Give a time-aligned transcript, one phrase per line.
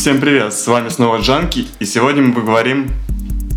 [0.00, 2.88] Всем привет, с вами снова Джанки, и сегодня мы поговорим...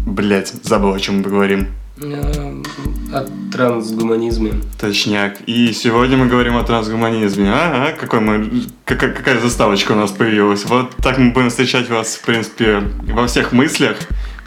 [0.06, 1.68] Блять, забыл, о чем мы поговорим.
[2.02, 2.62] Э,
[3.14, 4.56] О трансгуманизме.
[4.78, 5.38] Точняк.
[5.46, 7.50] И сегодня мы говорим о трансгуманизме.
[7.50, 10.66] Ага, какой мы, какая, какая заставочка у нас появилась.
[10.66, 13.96] Вот так мы будем встречать вас, в принципе, во всех мыслях,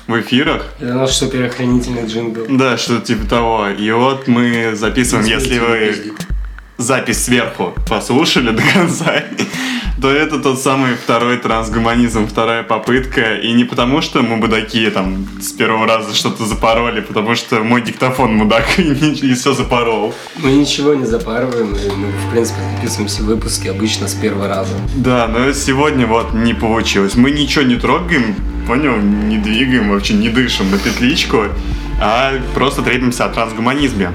[0.06, 0.66] в эфирах.
[0.78, 2.44] Это наш суперохранительный джингл.
[2.50, 3.68] Да, что-то типа того.
[3.70, 6.12] И вот мы записываем, если вы
[6.78, 9.24] запись сверху послушали до конца,
[10.00, 13.36] то это тот самый второй трансгуманизм, вторая попытка.
[13.36, 17.82] И не потому, что мы мудаки там с первого раза что-то запороли, потому что мой
[17.82, 20.14] диктофон мудак и, и все запорол.
[20.36, 24.74] Мы ничего не запарываем, и мы, в принципе, записываем все выпуски обычно с первого раза.
[24.96, 27.16] Да, но сегодня вот не получилось.
[27.16, 28.34] Мы ничего не трогаем,
[28.66, 31.44] понял, не двигаем, вообще не дышим на петличку,
[32.00, 34.10] а просто трепимся о трансгуманизме.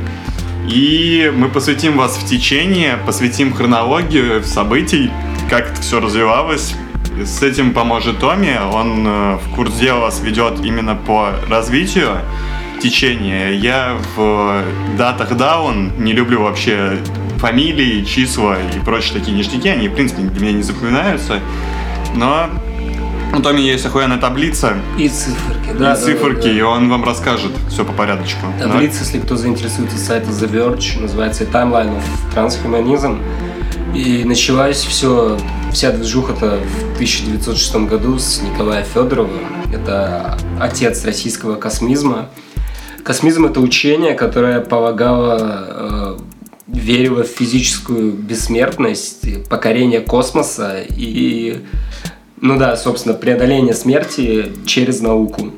[0.70, 5.12] И мы посвятим вас в течение, посвятим хронологию событий,
[5.50, 6.76] как это все развивалось.
[7.24, 12.20] С этим поможет Томми, он э, в курс дела вас ведет именно по развитию
[12.82, 13.52] течения.
[13.52, 14.64] Я в
[14.98, 16.98] датах даун не люблю вообще
[17.38, 21.40] фамилии, числа и прочие такие ништяки, они в принципе для меня не запоминаются.
[22.16, 22.50] Но
[23.34, 25.80] у Томми есть охуенная таблица И циферки, и да.
[25.80, 28.46] да, циферки, да, и он вам расскажет все по порядочку.
[28.60, 28.68] да.
[28.68, 32.04] Таблица, если кто заинтересуется сайта The Verge, называется Timeline of
[32.36, 33.20] Transhumanism.
[33.96, 35.38] И началась все,
[35.74, 39.30] вся движуха-то в 1906 году с Николая Федорова.
[39.74, 42.30] Это отец российского космизма.
[43.04, 46.18] Космизм– это учение, которое полагало, э,
[46.68, 51.62] верило в физическую бессмертность, покорение космоса и,
[52.42, 55.54] ну да, собственно, преодоление смерти через науку.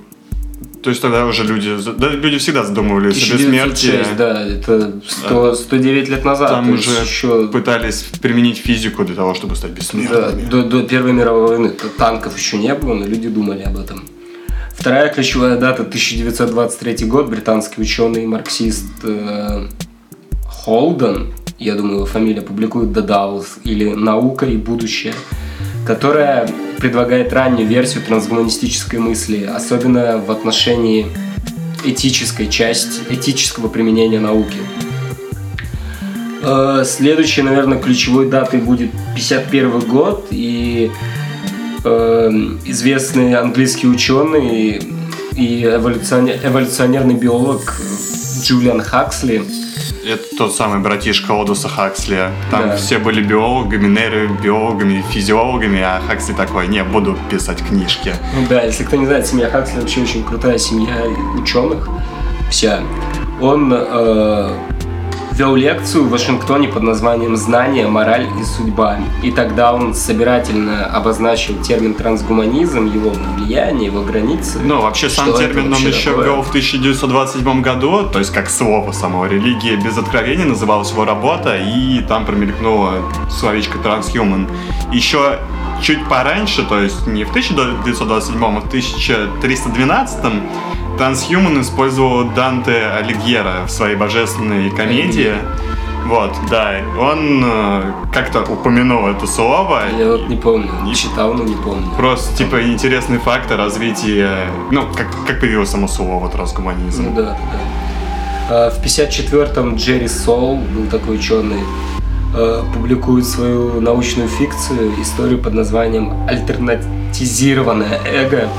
[0.84, 4.18] То есть тогда уже люди, да, люди всегда задумывались о 1906, бессмертии.
[4.18, 6.50] да, это 100, 109 лет назад.
[6.50, 10.50] Там уже еще пытались применить физику для того, чтобы стать да, бессмертными.
[10.50, 14.04] до, до Первой мировой войны танков еще не было, но люди думали об этом.
[14.76, 17.30] Вторая ключевая дата 1923 год.
[17.30, 19.68] Британский ученый и марксист э,
[20.46, 25.14] Холден, я думаю, его фамилия публикует The Dawes, или «Наука и будущее»,
[25.88, 31.08] которая предлагает раннюю версию трансгуманистической мысли, особенно в отношении
[31.86, 34.58] этической части, этического применения науки.
[36.42, 40.92] Э, Следующей, наверное, ключевой датой будет 51 год, и
[41.84, 42.30] э,
[42.66, 44.82] известный английский ученый
[45.36, 47.62] и эволюционер- эволюционерный биолог
[48.42, 49.44] Джулиан Хаксли
[50.06, 52.30] Это тот самый братишка Одуса Хаксли.
[52.52, 52.76] Там Да.
[52.76, 58.14] все были биологами, нейробиологами, физиологами, а Хаксли такой, не, буду писать книжки.
[58.36, 61.04] Ну да, если кто не знает, семья Хаксли вообще очень крутая семья
[61.38, 61.88] ученых.
[62.50, 62.82] Вся.
[63.42, 64.50] Он э,
[65.34, 69.00] вел лекцию в Вашингтоне под названием «Знание, мораль и судьба».
[69.24, 74.60] И тогда он собирательно обозначил термин трансгуманизм, его влияние, его границы.
[74.64, 76.26] Ну, вообще, сам термин он вообще еще такое?
[76.26, 79.26] ввел в 1927 году, то есть как слово само.
[79.26, 84.48] «Религия без откровений» называлась его работа, и там промелькнула словечко «трансhuman».
[84.92, 85.40] Еще
[85.82, 90.26] чуть пораньше, то есть не в 1927, а в 1312
[90.98, 95.34] Трансхуман использовал Данте Алигьера в своей божественной комедии.
[96.06, 99.84] Вот, да, он э, как-то упомянул это слово.
[99.98, 101.88] Я вот не помню, не читал, но не помню.
[101.98, 104.28] Просто, типа, интересный факт о развитии,
[104.70, 107.04] ну, как, как появилось само слово трансгуманизм.
[107.06, 107.38] Ну да, да.
[108.50, 111.62] А, В 54-м Джерри Сол, был такой ученый,
[112.36, 118.50] э, публикует свою научную фикцию, историю под названием «Альтернатизированное эго»,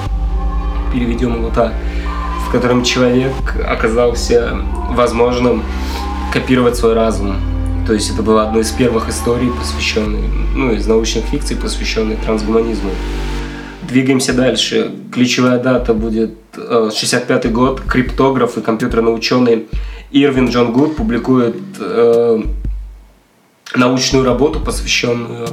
[0.94, 1.75] переведем его так,
[2.55, 3.33] котором человек
[3.67, 4.57] оказался
[4.91, 5.65] возможным
[6.33, 7.37] копировать свой разум.
[7.85, 10.23] То есть это была одной из первых историй, посвященной,
[10.55, 12.91] ну, из научных фикций, посвященной трансгуманизму.
[13.83, 14.93] Двигаемся дальше.
[15.13, 17.81] Ключевая дата будет э, 65 год.
[17.81, 19.67] Криптограф и компьютерный ученый
[20.12, 22.41] Ирвин Джон Гуд публикует э,
[23.75, 25.49] научную работу, посвященную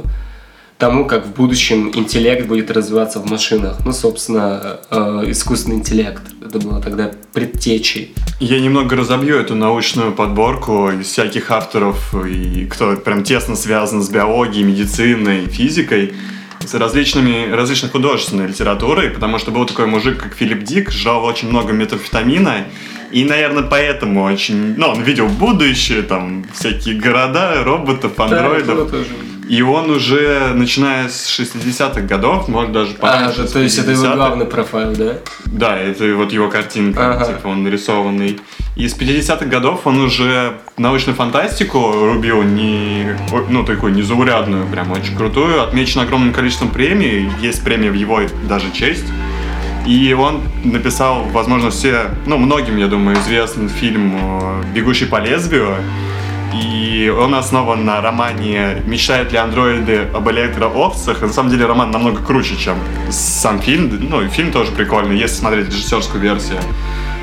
[0.82, 3.76] тому, как в будущем интеллект будет развиваться в машинах.
[3.84, 6.22] Ну, собственно, э, искусственный интеллект.
[6.44, 8.12] Это было тогда предтечей.
[8.40, 14.08] Я немного разобью эту научную подборку из всяких авторов, и кто прям тесно связан с
[14.08, 16.14] биологией, медициной, физикой,
[16.58, 21.48] с различными, различной художественной литературой, потому что был такой мужик, как Филипп Дик, жрал очень
[21.48, 22.66] много метамфетамина,
[23.12, 24.74] и, наверное, поэтому очень...
[24.76, 28.90] Ну, он видел будущее, там, всякие города, роботов, андроидов.
[28.90, 28.98] Да.
[29.48, 33.90] И он уже, начиная с 60-х годов, может даже А, пораньше, с то есть это
[33.90, 35.14] его 50-х, главный профайл, да?
[35.46, 37.26] Да, это вот его картинка, Ага.
[37.26, 38.40] типа он нарисованный.
[38.76, 43.16] И с 50-х годов он уже научную фантастику рубил не,
[43.50, 45.62] ну, такую незаурядную, прям очень крутую.
[45.62, 47.28] Отмечен огромным количеством премий.
[47.40, 49.04] Есть премия в его даже честь.
[49.86, 54.14] И он написал, возможно, все, ну, многим, я думаю, известный фильм
[54.72, 55.74] «Бегущий по лезвию».
[56.54, 62.22] И он основан на романе «Мечтают ли андроиды об электроовцах?» На самом деле роман намного
[62.22, 62.76] круче, чем
[63.10, 63.90] сам фильм.
[64.10, 66.60] Ну, и фильм тоже прикольный, если смотреть режиссерскую версию.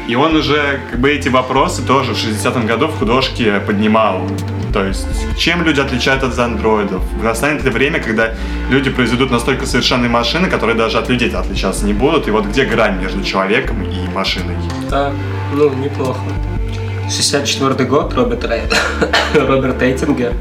[0.07, 4.27] И он уже как бы эти вопросы тоже в 60-м году в художке поднимал.
[4.73, 7.03] То есть, чем люди отличаются от андроидов?
[7.21, 8.33] Настанет ли время, когда
[8.69, 12.27] люди произведут настолько совершенные машины, которые даже от людей отличаться не будут?
[12.27, 14.55] И вот где грань между человеком и машиной?
[14.89, 15.11] Да,
[15.53, 16.19] ну, неплохо.
[17.09, 18.61] 64 год, Роберт, Рей...
[19.33, 20.33] Роберт Эйтингер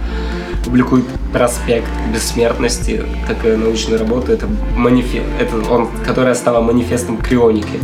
[0.65, 7.81] публикует «Проспект бессмертности», такая научная работа, это, манифест, это он, которая стала манифестом крионики.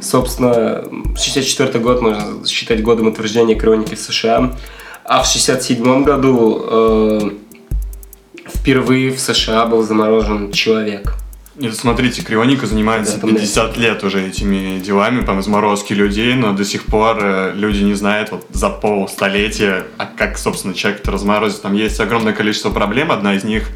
[0.00, 0.84] Собственно,
[1.16, 4.54] 64 год можно считать годом утверждения крионики в США,
[5.04, 7.30] а в 67 году э,
[8.46, 11.14] впервые в США был заморожен человек–
[11.56, 16.64] нет, смотрите, Крионика занимается да, 50 лет уже этими делами по разморозке людей, но до
[16.64, 21.62] сих пор э, люди не знают вот за полстолетия, а как, собственно, человек это разморозит.
[21.62, 23.12] Там есть огромное количество проблем.
[23.12, 23.68] Одна из них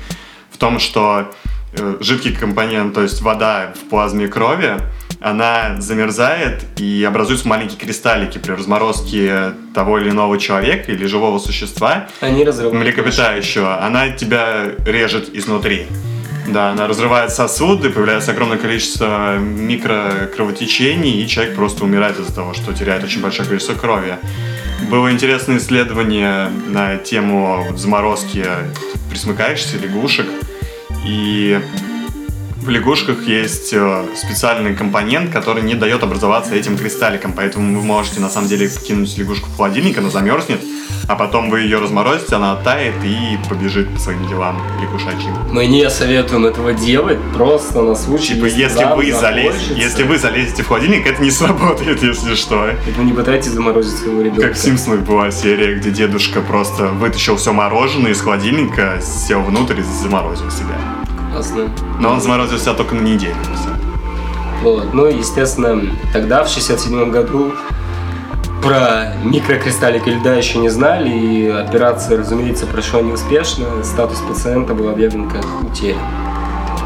[0.50, 1.30] в том, что
[1.72, 4.78] э, жидкий компонент, то есть вода в плазме крови,
[5.20, 12.08] она замерзает и образуются маленькие кристаллики при разморозке того или иного человека или живого существа.
[12.20, 12.44] Они.
[12.44, 13.84] Млекопитающего.
[13.84, 15.86] Она тебя режет изнутри.
[16.48, 22.72] Да, она разрывает сосуды, появляется огромное количество микрокровотечений, и человек просто умирает из-за того, что
[22.72, 24.16] теряет очень большое количество крови.
[24.90, 28.46] Было интересное исследование на тему заморозки
[29.10, 30.26] присмыкающихся лягушек,
[31.04, 31.60] и
[32.60, 38.20] в лягушках есть э, специальный компонент, который не дает образоваться этим кристалликам, поэтому вы можете
[38.20, 40.60] на самом деле кинуть лягушку в холодильник, она замерзнет,
[41.06, 45.32] а потом вы ее разморозите, она оттает и побежит по своим делам лягушачьим.
[45.52, 50.62] Мы не советуем этого делать, просто на случай, типа, если, вы залезете, если вы залезете
[50.62, 52.66] в холодильник, это не сработает, если что.
[52.66, 54.42] Это не пытайтесь заморозить своего ребенка.
[54.42, 59.78] Как в Симпсонах была серия, где дедушка просто вытащил все мороженое из холодильника, сел внутрь
[59.80, 60.97] и заморозил себя.
[61.32, 61.68] Классно.
[62.00, 63.36] Но он заморозил себя только на неделю.
[64.62, 64.92] Вот.
[64.92, 65.80] Ну, естественно,
[66.12, 67.52] тогда, в 67 году,
[68.62, 73.66] про микрокристаллики льда еще не знали, и операция, разумеется, прошла неуспешно.
[73.84, 75.98] Статус пациента был объявлен как утерян.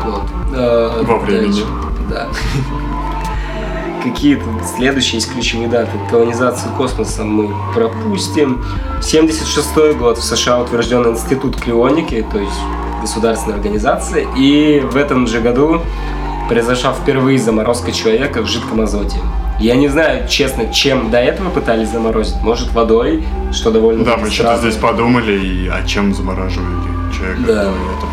[0.05, 0.23] Вот.
[0.55, 1.63] А, Во времени.
[2.11, 2.29] Да.
[4.03, 5.93] Какие тут следующие есть ключевые даты?
[6.11, 8.63] Колонизацию космоса мы пропустим.
[9.01, 12.61] 76 год в США утвержден Институт крионики, то есть
[13.03, 14.27] государственная организация.
[14.37, 15.83] И в этом же году
[16.49, 19.19] произошла впервые заморозка человека в жидком азоте.
[19.59, 22.43] Я не знаю, честно, чем до этого пытались заморозить.
[22.43, 26.75] Может, водой, что довольно Да, мы что-то здесь подумали, и о чем замораживали
[27.17, 27.43] человека.
[27.47, 27.53] Да.
[27.53, 28.07] Это, это,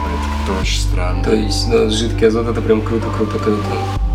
[0.44, 1.24] это очень странно.
[1.24, 3.64] То есть, ну, жидкий азот это прям круто, круто, круто.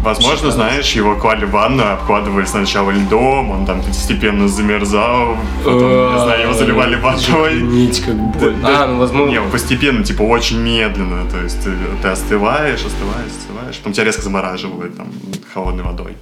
[0.05, 6.21] Возможно, знаешь, его клали в ванну, обкладывали сначала льдом, он там постепенно замерзал, потом, не
[6.21, 7.63] знаю, его заливали водой.
[7.63, 8.55] Нить как бы.
[8.63, 9.31] А, ну возможно.
[9.31, 11.59] Не, постепенно, типа, очень медленно, то есть
[12.03, 15.07] ты остываешь, остываешь, остываешь, потом тебя резко замораживают там
[15.53, 16.17] холодной водой.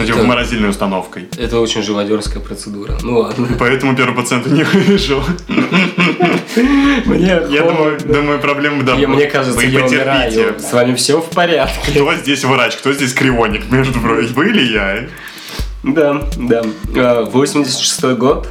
[0.00, 1.28] Ну, типа, морозильной установкой.
[1.36, 2.98] Это очень живодерская процедура.
[3.02, 3.48] Ну ладно.
[3.58, 5.22] Поэтому первый пациент не выжил.
[7.04, 8.94] Мне Я думаю, думаю, проблема да.
[8.96, 10.58] Мне кажется, я умираю.
[10.58, 11.90] С вами все в порядке.
[11.90, 15.08] Кто здесь врач, кто здесь кривоник, между прочим, вы или я?
[15.82, 17.22] Да, да.
[17.24, 18.48] 86 а, год.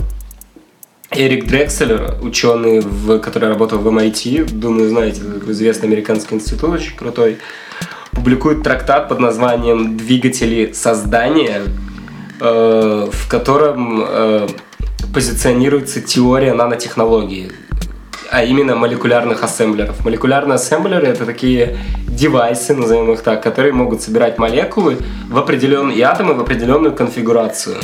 [1.12, 2.84] Эрик Дрекселер, ученый,
[3.20, 7.39] который работал в MIT, думаю, знаете, известный американский институт, очень крутой,
[8.19, 11.61] публикует трактат под названием «Двигатели создания»,
[12.41, 14.47] э, в котором э,
[15.13, 17.49] позиционируется теория нанотехнологии,
[18.29, 20.03] а именно молекулярных ассемблеров.
[20.03, 21.77] Молекулярные ассемблеры— это такие
[22.09, 24.97] девайсы, назовем их так, которые могут собирать молекулы
[25.29, 27.77] в определенные атомы в определенную конфигурацию.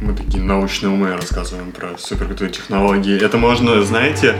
[0.00, 3.22] Мы такие научные умы рассказываем про суперкрутые технологии.
[3.22, 4.36] Это можно, знаете,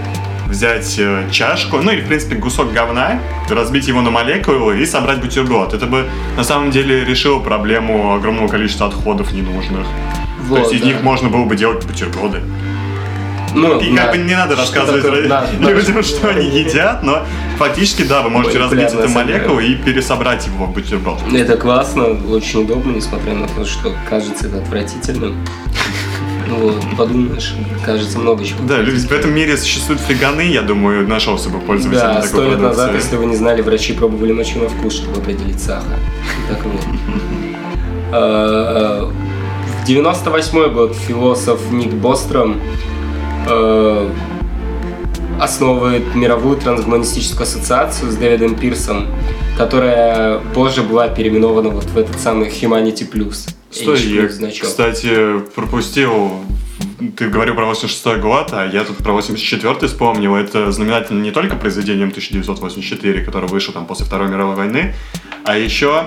[0.49, 5.21] взять э, чашку, ну или, в принципе, кусок говна, разбить его на молекулы и собрать
[5.21, 5.75] бутерброд.
[5.75, 9.87] Это бы, на самом деле, решило проблему огромного количества отходов ненужных.
[10.49, 12.41] Вот, То есть из них можно было бы делать бутерброды.
[13.55, 17.23] Ну, и как бы не надо рассказывать такое, да, людям, что они едят, но
[17.59, 21.21] фактически, да, вы можете разбить эту молекулу и пересобрать его в бутерброд.
[21.33, 25.37] Это классно, очень удобно, несмотря на то, что кажется это отвратительным.
[26.61, 27.55] Вот, подумаешь,
[27.85, 28.59] кажется много чего.
[28.67, 32.95] Да, в этом мире существуют фиганы, я думаю, нашелся бы пользователь Да, сто лет назад,
[32.95, 35.99] если вы не знали, врачи пробовали мочу на вкус, чтобы определить сахар.
[36.49, 36.83] Так вот.
[38.13, 39.11] А,
[39.83, 42.61] в 98 год философ Ник Бостром
[43.49, 44.11] э,
[45.41, 49.09] основывает мировую трансгуманистическую ассоциацию с Дэвидом Пирсом,
[49.59, 53.49] которая позже была переименована вот в этот самый Humanity Plus.
[53.73, 54.69] Стой, я, значок.
[54.69, 56.45] кстати, пропустил
[57.17, 60.35] ты говорил про 86 год, а я тут про 84 вспомнил.
[60.37, 64.95] Это знаменательно не только произведением 1984, которое вышло там после Второй мировой войны,
[65.45, 66.07] а еще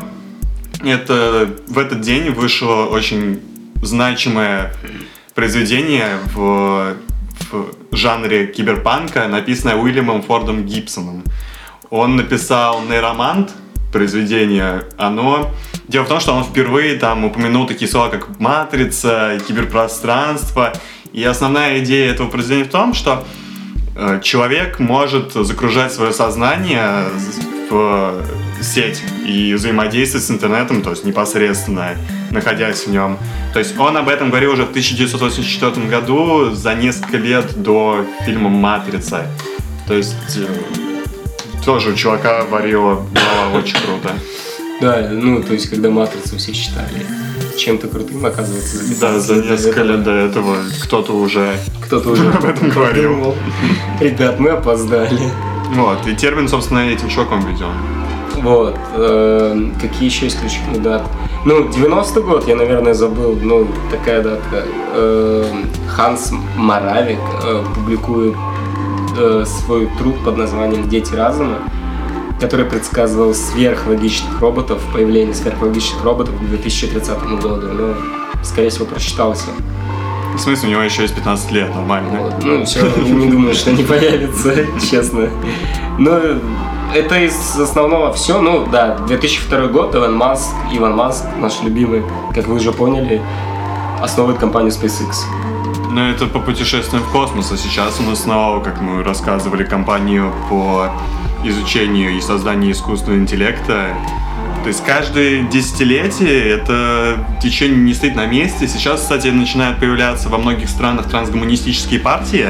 [0.84, 3.41] это в этот день вышло очень
[3.81, 4.74] значимое
[5.34, 6.95] произведение в,
[7.51, 11.24] в жанре киберпанка, написанное Уильямом Фордом Гибсоном.
[11.89, 13.51] Он написал «Нейромант»,
[13.91, 15.51] произведение, оно...
[15.88, 20.74] Дело в том, что он впервые там упомянул такие слова, как «матрица», «киберпространство»,
[21.13, 23.24] и основная идея этого произведения в том, что
[23.96, 27.06] э, человек может загружать свое сознание
[27.70, 28.25] в
[28.62, 31.96] сеть и взаимодействовать с интернетом, то есть непосредственно
[32.32, 33.18] находясь в нем.
[33.54, 38.50] То есть он об этом говорил уже в 1984 году, за несколько лет до фильма
[38.50, 39.25] «Матрица».
[39.88, 40.48] То есть э,
[41.63, 44.13] тоже у чувака варила голова очень круто.
[44.82, 47.05] Да, ну, то есть, когда «Матрицу» все считали
[47.58, 52.70] чем-то крутым, оказывается, Да, за несколько лет до этого кто-то уже кто-то уже об этом
[52.70, 53.34] говорил.
[54.01, 55.32] Ребят, мы опоздали.
[55.74, 57.72] Вот, и термин, собственно, этим чуваком введен.
[58.41, 58.77] Вот.
[58.96, 61.05] э, какие еще исключительные даты?
[61.46, 64.65] Ну, 90-й год, я, наверное, забыл, ну, такая дата.
[64.94, 65.46] Э,
[65.88, 68.36] Ханс Маравик э, публикует
[69.17, 71.60] э, свой труд под названием «Дети разума»,
[72.39, 77.68] который предсказывал сверхлогичных роботов, появление сверхлогичных роботов к 2030 году.
[77.74, 77.94] Но,
[78.44, 79.48] скорее всего, прочитался.
[80.36, 82.20] В смысле, у него еще есть 15 лет, нормально.
[82.20, 82.44] Вот.
[82.44, 84.54] Ну, все равно не думаю, что не появится,
[84.92, 85.30] честно.
[85.98, 86.20] Но
[86.94, 88.42] это из основного все.
[88.42, 93.22] Ну, да, 2002 год, Илон Маск, Илон Маск, наш любимый, как вы уже поняли,
[94.01, 95.24] основывает компанию SpaceX.
[95.92, 100.34] Но это по путешествиям в космос, а сейчас у нас снова, как мы рассказывали, компанию
[100.50, 100.92] по
[101.49, 103.89] изучению и созданию искусственного интеллекта.
[104.63, 108.67] То есть каждое десятилетие это течение не стоит на месте.
[108.67, 112.47] Сейчас, кстати, начинают появляться во многих странах трансгуманистические партии.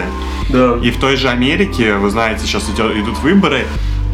[0.50, 0.78] Да.
[0.82, 3.66] И в той же Америке, вы знаете, сейчас идет- идут выборы.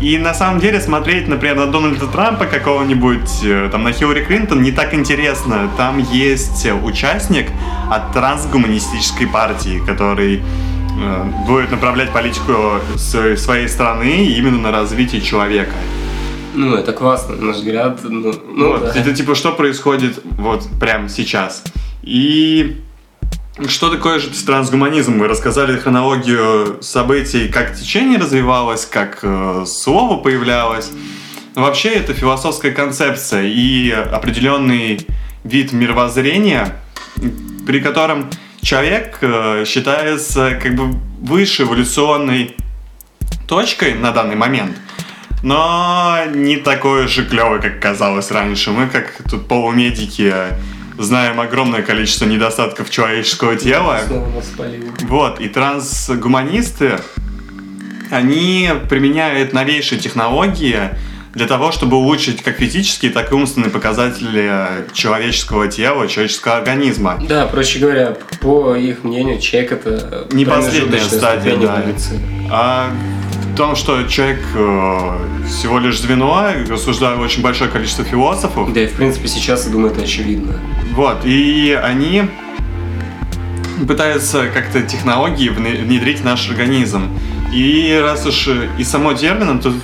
[0.01, 4.63] И на самом деле смотреть, например, на Дональда Трампа какого-нибудь, э, там на Хиллари Клинтон
[4.63, 5.69] не так интересно.
[5.77, 7.49] Там есть э, участник
[7.87, 10.41] от трансгуманистической партии, который
[11.47, 15.73] будет направлять политику своей страны именно на развитие человека.
[16.53, 17.99] Ну, это классно, на наш взгляд.
[18.03, 18.99] Ну, ну, вот, да.
[18.99, 21.63] это типа что происходит вот прямо сейчас.
[22.03, 22.81] И
[23.67, 25.13] что такое же трансгуманизм?
[25.13, 30.91] Мы рассказали хронологию событий, как течение развивалось, как э, слово появлялось.
[31.55, 35.05] Но вообще это философская концепция и определенный
[35.43, 36.75] вид мировоззрения,
[37.67, 38.29] при котором
[38.61, 42.55] человек э, считается как бы выше эволюционной
[43.47, 44.77] точкой на данный момент,
[45.43, 48.71] но не такой же клевый, как казалось раньше.
[48.71, 50.33] Мы, как тут полумедики,
[50.97, 54.01] знаем огромное количество недостатков человеческого тела.
[55.01, 56.99] Вот, и трансгуманисты,
[58.09, 60.91] они применяют новейшие технологии
[61.33, 67.17] для того, чтобы улучшить как физические, так и умственные показатели человеческого тела, человеческого организма.
[67.27, 71.83] Да, проще говоря, по их мнению, человек это Не последняя стадия, да.
[72.51, 72.91] А
[73.53, 78.87] в том, что человек э, всего лишь звено, рассуждают очень большое количество философов, Да, и
[78.87, 80.59] в принципе сейчас, я думаю, это очевидно.
[80.93, 82.23] Вот, и они
[83.87, 87.09] пытаются как-то технологии вне- внедрить в наш организм.
[87.53, 89.75] И раз уж и само термином, тут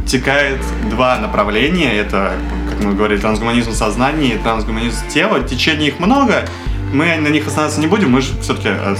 [0.00, 0.58] вытекает
[0.90, 1.92] два направления.
[1.94, 2.32] Это,
[2.70, 5.40] как мы говорили, трансгуманизм сознания и трансгуманизм тела.
[5.40, 6.44] Течений их много.
[6.92, 8.96] Мы на них останавливаться не будем, мы же все-таки о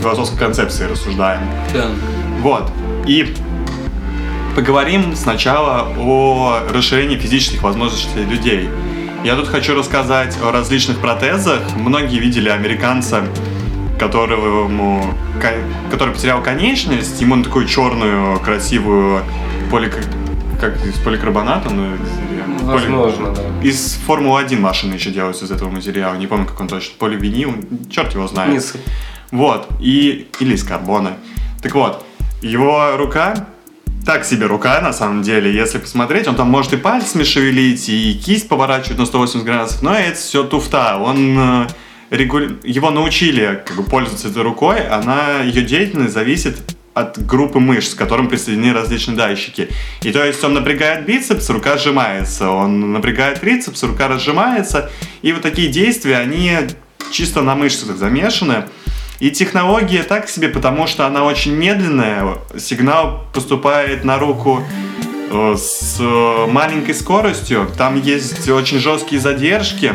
[0.00, 1.42] философской концепции рассуждаем.
[1.74, 1.90] Да.
[2.40, 2.70] Вот.
[3.06, 3.34] И
[4.56, 8.70] поговорим сначала о расширении физических возможностей людей.
[9.24, 11.60] Я тут хочу рассказать о различных протезах.
[11.76, 13.24] Многие видели американца,
[13.98, 19.22] которому, ко- который потерял конечность, ему на такую черную, красивую
[19.70, 19.98] полик...
[20.70, 23.42] как из поликарбоната, ну, из- поли- Возможно, да.
[23.68, 26.14] Из Формулы-1 машины еще делаются из этого материала.
[26.16, 26.94] Не помню, как он точно.
[26.98, 27.54] Поливинил.
[27.90, 28.62] Черт его знает.
[28.64, 28.80] Суть.
[29.30, 30.28] Вот, и...
[30.40, 31.16] Или из карбона.
[31.62, 32.04] Так вот,
[32.42, 33.46] его рука...
[34.06, 38.12] Так себе рука, на самом деле, если посмотреть, он там может и пальцами шевелить, и
[38.22, 40.98] кисть поворачивать на 180 градусов, но это все туфта.
[40.98, 41.66] Он э,
[42.10, 47.94] регу- его научили как бы пользоваться этой рукой, она, ее деятельность зависит от группы мышц,
[47.94, 49.68] к которым присоединены различные датчики.
[50.02, 54.90] И то есть он напрягает бицепс, рука сжимается, он напрягает трицепс, рука разжимается,
[55.22, 56.56] и вот такие действия, они
[57.10, 58.64] чисто на мышцах замешаны.
[59.20, 62.38] И технология так себе, потому что она очень медленная.
[62.58, 64.62] Сигнал поступает на руку
[65.30, 66.00] э, с
[66.48, 67.70] маленькой скоростью.
[67.78, 69.94] Там есть очень жесткие задержки.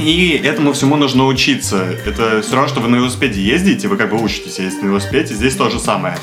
[0.00, 1.84] И этому всему нужно учиться.
[2.06, 5.34] Это все равно, что вы на велосипеде ездите, вы как бы учитесь ездить на велосипеде.
[5.34, 6.16] Здесь то же самое.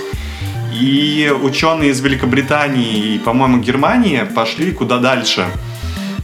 [0.74, 5.46] И ученые из Великобритании и, по-моему, Германии пошли куда дальше.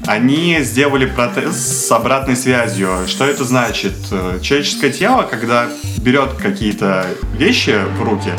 [0.07, 2.89] Они сделали протез с обратной связью.
[3.07, 3.93] Что это значит?
[4.41, 5.69] Человеческое тело, когда
[6.01, 7.05] берет какие-то
[7.37, 8.31] вещи в руки,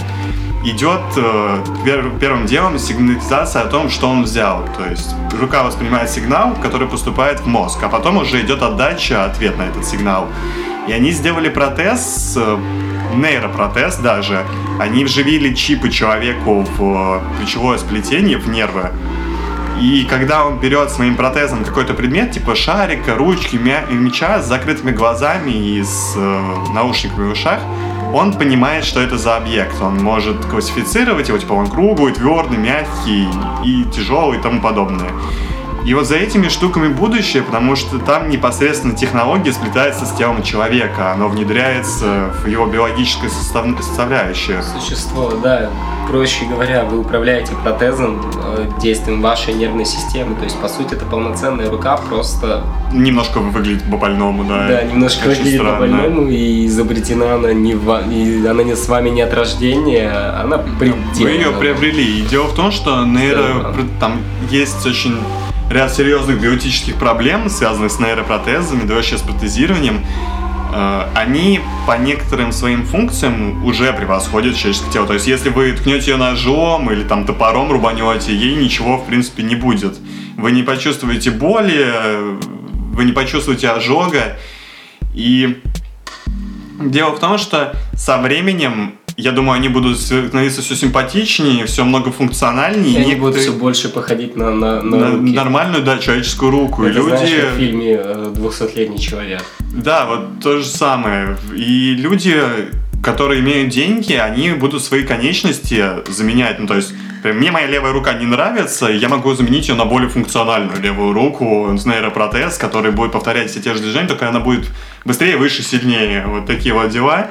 [0.65, 1.65] идет э,
[2.21, 4.65] первым делом сигнализация о том, что он взял.
[4.77, 9.59] То есть рука воспринимает сигнал, который поступает в мозг, а потом уже идет отдача, ответ
[9.59, 10.29] на этот сигнал.
[10.89, 12.59] И они сделали протез, э,
[13.15, 14.45] нейропротез даже.
[14.81, 18.91] Они вживили чипы человеку в плечевое сплетение, в нервы.
[19.81, 25.51] И когда он берет своим протезом какой-то предмет, типа шарика, ручки, мяча с закрытыми глазами
[25.51, 27.61] и с э, наушниками в ушах,
[28.15, 29.81] он понимает, что это за объект.
[29.83, 33.29] Он может классифицировать его, типа он круглый, твердый, мягкий
[33.65, 35.11] и тяжелый и тому подобное.
[35.85, 41.13] И вот за этими штуками будущее, потому что там непосредственно технология сплетается с телом человека,
[41.13, 43.67] оно внедряется в его биологическое состав...
[43.79, 44.63] составляющее.
[44.63, 45.71] Существо, да.
[46.09, 50.37] Проще говоря, вы управляете протезом э, действием вашей нервной системы.
[50.37, 52.65] То есть, по сути, это полноценная рука, просто...
[52.93, 54.67] Немножко выглядит по-больному, да.
[54.69, 58.11] Да, немножко Очень выглядит по-больному, и изобретена она не, в...
[58.11, 60.11] и она не с вами не от рождения,
[60.41, 61.05] она предельно.
[61.15, 62.21] Вы ее приобрели.
[62.21, 63.73] И дело в том, что нейро...
[63.75, 63.75] Да.
[64.01, 65.19] Там есть очень
[65.71, 70.05] ряд серьезных биотических проблем, связанных с нейропротезами, вообще с протезированием,
[70.73, 75.07] э, они по некоторым своим функциям уже превосходят человеческое тело.
[75.07, 79.43] То есть, если вы ткнете ее ножом или там топором рубанете, ей ничего, в принципе,
[79.43, 79.99] не будет.
[80.37, 81.87] Вы не почувствуете боли,
[82.93, 84.37] вы не почувствуете ожога.
[85.15, 85.63] И
[86.81, 92.95] дело в том, что со временем я думаю, они будут становиться все симпатичнее, все многофункциональнее.
[92.95, 95.33] И они будут все больше походить на, на, на, на руки.
[95.33, 96.85] нормальную, да, человеческую руку.
[96.85, 97.09] Это, люди...
[97.09, 99.43] знаешь, как в фильме «200-летний человек».
[99.61, 101.37] Да, вот то же самое.
[101.55, 102.37] И люди,
[103.03, 106.59] которые имеют деньги, они будут свои конечности заменять.
[106.59, 110.09] Ну, то есть, мне моя левая рука не нравится, я могу заменить ее на более
[110.09, 114.71] функциональную левую руку с нейропротез, который будет повторять все те же движения, только она будет
[115.05, 116.27] быстрее, выше, сильнее.
[116.27, 117.31] Вот такие вот дела.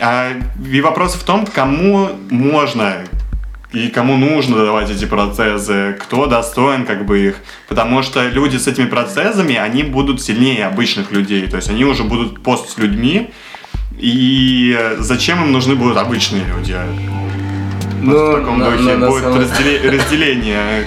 [0.00, 0.32] А,
[0.72, 3.04] и вопрос в том, кому можно
[3.72, 7.36] и кому нужно давать эти процессы, кто достоин как бы их.
[7.68, 11.46] Потому что люди с этими процессами, они будут сильнее обычных людей.
[11.46, 13.30] То есть они уже будут пост с людьми.
[13.96, 16.76] И зачем им нужны будут обычные люди?
[18.02, 19.38] Ну, вот в таком на, духе на, будет самом...
[19.92, 20.86] разделение.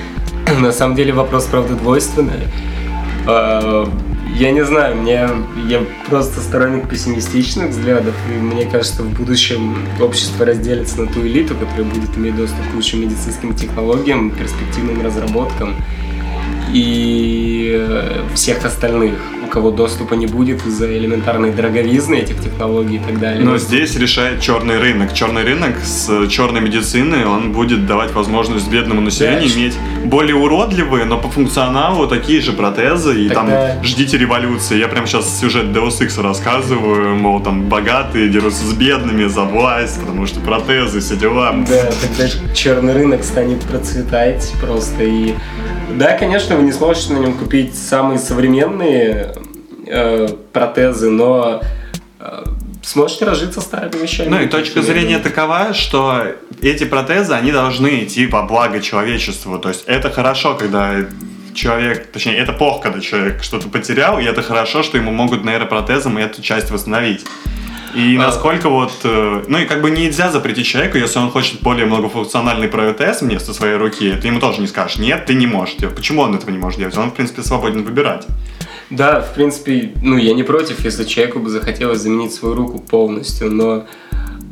[0.60, 2.48] На самом деле вопрос, правда, двойственный.
[4.26, 5.30] Я не знаю, мне
[5.68, 11.56] я просто сторонник пессимистичных взглядов, и мне кажется, в будущем общество разделится на ту элиту,
[11.56, 15.76] которая будет иметь доступ к лучшим медицинским технологиям, перспективным разработкам,
[16.74, 17.86] и
[18.34, 19.20] всех остальных
[19.54, 23.46] кого доступа не будет из-за элементарной дороговизны этих технологий и так далее.
[23.46, 25.14] Но здесь решает черный рынок.
[25.14, 31.06] Черный рынок с черной медициной, он будет давать возможность бедному населению да, иметь более уродливые,
[31.06, 33.26] но по функционалу такие же протезы.
[33.26, 33.76] И Тогда...
[33.76, 34.80] там ждите революции.
[34.80, 40.00] Я прям сейчас сюжет Deus Ex рассказываю, мол, там богатые дерутся с бедными за власть,
[40.00, 41.54] потому что протезы, все дела.
[41.70, 45.36] Да, тогда черный рынок станет процветать просто и
[45.90, 49.36] да, конечно, вы не сможете на нем купить самые современные
[49.86, 51.62] э, протезы, но
[52.20, 52.44] э,
[52.84, 54.30] сможете разжиться старыми вещами.
[54.30, 56.26] Ну и точка зрения такова, что
[56.62, 59.60] эти протезы, они должны идти по благо человечеству.
[59.60, 60.96] То есть это хорошо, когда
[61.54, 66.18] человек, точнее, это плохо, когда человек что-то потерял, и это хорошо, что ему могут нейропротезом
[66.18, 67.26] эту часть восстановить.
[67.96, 68.20] И а...
[68.20, 72.68] насколько вот, э, ну и как бы нельзя запретить человеку, если он хочет более многофункциональный
[72.68, 75.96] протез вместо своей руки, ты ему тоже не скажешь, нет, ты не можешь делать.
[75.96, 76.98] Почему он этого не может делать?
[76.98, 78.26] Он, в принципе, свободен выбирать.
[78.96, 83.52] Да, в принципе, ну я не против, если человеку бы захотелось заменить свою руку полностью,
[83.52, 83.86] но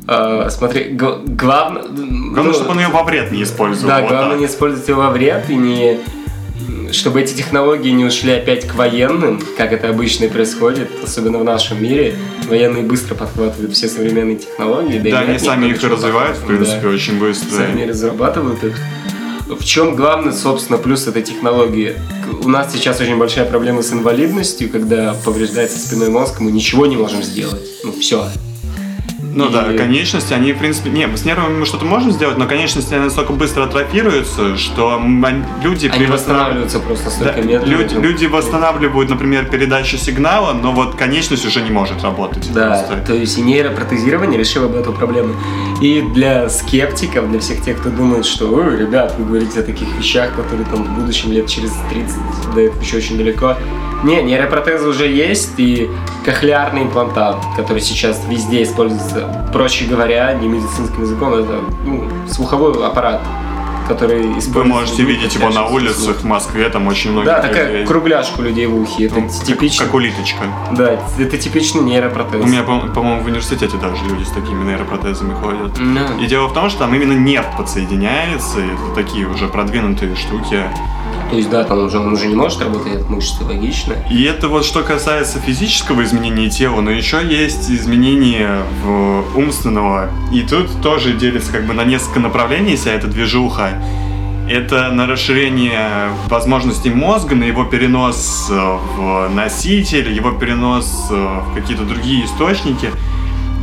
[0.08, 1.84] э, смотри, г- главное...
[1.84, 3.90] Главное, ну, чтобы он ее во вред не использовал.
[3.90, 4.40] Да, вот главное так.
[4.40, 6.00] не использовать ее во вред и не
[6.92, 11.44] чтобы эти технологии не ушли опять к военным, как это обычно и происходит, особенно в
[11.44, 12.16] нашем мире.
[12.48, 15.00] Военные быстро подхватывают все современные технологии.
[15.00, 16.90] Да, да они сами их развивают, в принципе, да.
[16.90, 17.50] очень быстро.
[17.50, 18.78] Сами разрабатывают их.
[19.52, 21.96] В чем главный, собственно, плюс этой технологии?
[22.42, 26.96] У нас сейчас очень большая проблема с инвалидностью, когда повреждается спиной мозг, мы ничего не
[26.96, 27.62] можем сделать.
[27.84, 28.30] Ну, все.
[29.34, 32.46] Ну И- да, конечности, они, в принципе, не, с нервами мы что-то можем сделать, но
[32.48, 35.02] конечности они настолько быстро атрофируются, что
[35.64, 37.66] люди Они при восстанавливаются просто Да, столько медленно.
[37.78, 42.52] люди, люди восстанавливают, например, передачу сигнала, но вот конечность уже не может работать.
[42.54, 43.06] Да, просто.
[43.08, 45.34] то есть и нейропротезирование решило бы эту проблему.
[45.82, 49.88] И для скептиков, для всех тех, кто думает, что, ой, ребят, вы говорите о таких
[49.98, 52.18] вещах, которые там в будущем лет через 30,
[52.54, 53.56] до этого еще очень далеко.
[54.04, 55.90] Не, нейропротезы уже есть, и
[56.26, 63.22] кохлеарный имплантат, который сейчас везде используется, проще говоря, не медицинским языком, это ну, слуховой аппарат,
[63.88, 64.64] который Вы используется...
[64.74, 67.86] можете в видеть его на улицах в Москве, там очень много Да, такая людей.
[67.86, 69.06] кругляшка у людей в ухе.
[69.06, 69.86] Это Ну, как- типично.
[69.86, 70.44] Как улиточка.
[70.72, 72.42] Да, это типичный нейропротез.
[72.44, 75.78] У меня, по- по-моему, в университете даже люди с такими нейропротезами ходят.
[75.78, 80.16] Ну, И дело в том, что там именно нерв подсоединяется, и это такие уже продвинутые
[80.16, 80.64] штуки.
[81.32, 83.96] То есть, да, там уже, он уже не может работать от мышцы, логично.
[84.12, 90.10] И это вот что касается физического изменения тела, но еще есть изменения в умственного.
[90.34, 93.82] И тут тоже делится как бы на несколько направлений вся эта движуха.
[94.50, 101.54] Это на расширение возможностей мозга, на его перенос э, в носитель, его перенос э, в
[101.56, 102.90] какие-то другие источники.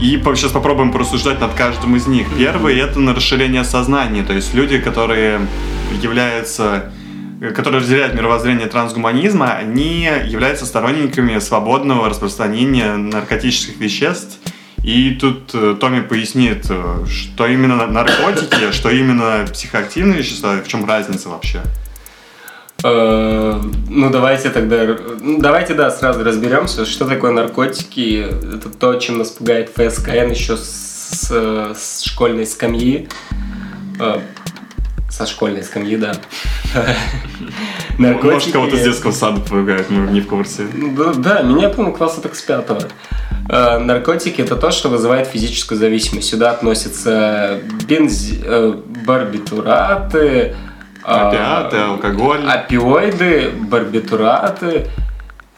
[0.00, 2.28] И сейчас попробуем порассуждать над каждым из них.
[2.38, 5.40] Первый это на расширение сознания, то есть люди, которые
[6.00, 6.90] являются
[7.40, 14.38] которые разделяют мировоззрение трансгуманизма, они являются сторонниками свободного распространения наркотических веществ.
[14.84, 20.88] И тут э, Томми пояснит, э, что именно наркотики, что именно психоактивные вещества, в чем
[20.88, 21.60] разница вообще.
[22.84, 24.96] Э, Ну, давайте тогда...
[25.20, 28.24] ну, Давайте, да, сразу разберемся, что такое наркотики.
[28.56, 33.08] Это то, чем нас пугает ФСКН еще с, с школьной скамьи.
[35.08, 36.12] Со школьной скамьи, да.
[37.98, 40.66] Может, кого-то с детского сада пугают, мы не в курсе.
[40.72, 42.82] Ну, Да, да, меня, по-моему, класса так с пятого.
[43.48, 46.28] Э, Наркотики это то, что вызывает физическую зависимость.
[46.28, 48.40] Сюда относятся бензи...
[48.44, 48.74] э,
[49.06, 50.54] барбитураты, э,
[51.04, 52.44] Опиаты, алкоголь.
[52.46, 54.86] опиоиды, барбитураты,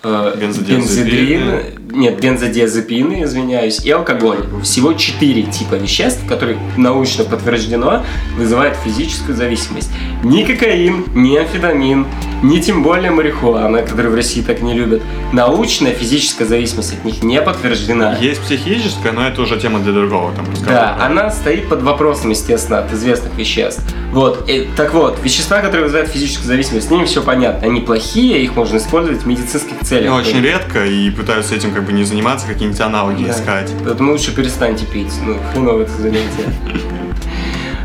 [0.03, 1.80] Бензодиазепины.
[1.93, 4.39] Нет, бензодиазепины, извиняюсь, и алкоголь.
[4.63, 8.05] Всего четыре типа веществ, которые научно подтверждено
[8.37, 9.91] вызывают физическую зависимость.
[10.23, 12.07] Ни кокаин, ни амфетамин,
[12.43, 15.03] ни тем более марихуана, которую в России так не любят.
[15.33, 18.17] Научная физическая зависимость от них не подтверждена.
[18.21, 20.47] Есть психическая, но это уже тема для другого там.
[20.67, 23.83] Да, она стоит под вопросом, естественно, от известных веществ.
[24.13, 27.67] Вот, и- так вот, вещества, которые вызывают физическую зависимость, с ними все понятно.
[27.69, 30.11] Они плохие, их можно использовать в медицинских целях.
[30.11, 33.31] Ну, очень редко, и пытаются этим как бы не заниматься, какие-нибудь аналоги Да.
[33.33, 33.71] искать.
[33.85, 35.13] Поэтому лучше перестаньте пить.
[35.25, 36.47] Ну, хреново это занятие.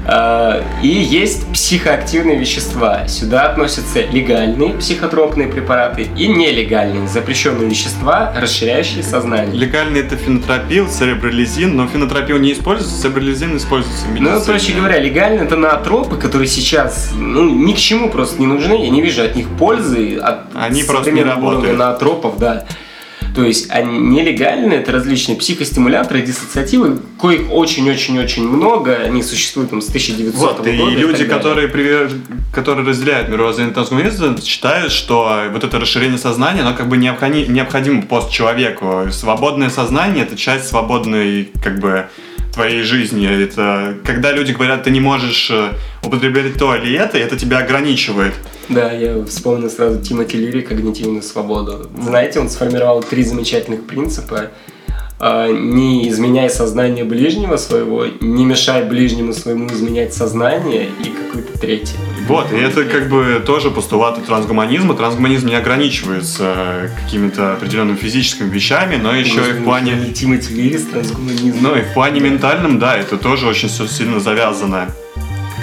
[0.08, 3.08] А, И есть психоактивные вещества.
[3.08, 9.55] Сюда относятся легальные психотропные препараты и нелегальные запрещенные вещества, расширяющие сознание.
[9.55, 14.36] Легальный это фенотропил, церебролизин, но фенотропил не используется, церебролизин используется в медицине.
[14.38, 18.73] Ну, проще говоря, легально это наотропы, которые сейчас ну, ни к чему просто не нужны.
[18.84, 20.17] Я не вижу от них пользы.
[20.17, 21.79] От Они просто не работают.
[21.79, 22.65] наотропов, да.
[23.36, 29.89] То есть они нелегальные, это различные психостимуляторы, диссоциативы, коих очень-очень-очень много, они существуют там с
[29.89, 30.91] 1900 Вот, и года.
[30.91, 31.28] и люди, так далее.
[31.28, 32.12] которые, привер-
[32.54, 38.02] которые разделяют мировоззрение трансгуманизма, считают, что вот это расширение сознания, оно как бы необходи- необходимо
[38.04, 39.12] постчеловеку.
[39.12, 42.08] Свободное сознание— это часть свободной, как бы,
[42.55, 43.27] твоей жизни.
[43.27, 48.33] Это когда люди говорят, ты не можешь э, употреблять то или это, это тебя ограничивает.
[48.69, 51.89] Да, я вспомнил сразу Тимоти Лири «Когнитивную свободу».
[52.01, 54.51] Знаете, он сформировал три замечательных принципа.
[55.17, 61.95] А, Не изменяй сознание ближнего своего, не мешай ближнему своему изменять сознание и какой-то третий.
[62.28, 64.93] Вот, и это как бы тоже постулаты трансгуманизма.
[64.95, 70.12] Трансгуманизм не ограничивается какими-то определенными физическими вещами, но еще и в плане...
[70.13, 71.63] Тимоти Лири с трансгуманизмом.
[71.63, 74.89] Ну и в плане ментальном, да, это тоже очень все сильно завязано.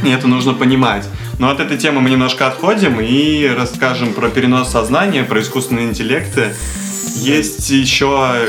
[0.05, 1.07] И это нужно понимать.
[1.39, 6.55] Но от этой темы мы немножко отходим и расскажем про перенос сознания, про искусственные интеллекты.
[7.17, 8.49] Есть еще